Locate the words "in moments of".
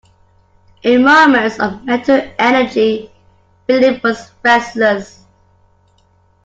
0.81-1.85